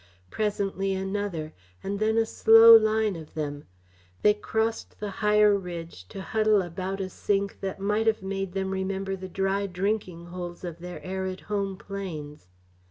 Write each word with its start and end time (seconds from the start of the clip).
Presently 0.31 0.95
another, 0.95 1.53
and 1.83 1.99
then 1.99 2.17
a 2.17 2.25
slow 2.25 2.75
line 2.75 3.15
of 3.15 3.35
them. 3.35 3.65
They 4.23 4.33
crossed 4.33 4.99
the 4.99 5.11
higher 5.21 5.55
ridge 5.55 6.07
to 6.07 6.23
huddle 6.23 6.63
about 6.63 6.99
a 6.99 7.07
sink 7.07 7.59
that 7.61 7.79
might 7.79 8.07
have 8.07 8.23
made 8.23 8.53
them 8.53 8.71
remember 8.71 9.15
the 9.15 9.29
dry 9.29 9.67
drinking 9.67 10.25
holes 10.25 10.63
of 10.63 10.79
their 10.79 11.05
arid 11.05 11.41
home 11.41 11.77
plains. 11.77 12.47